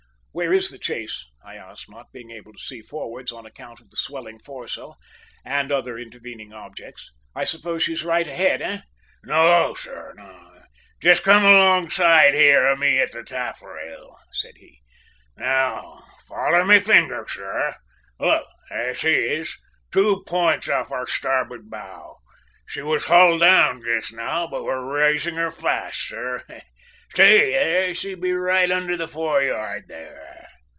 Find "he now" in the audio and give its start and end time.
14.55-16.01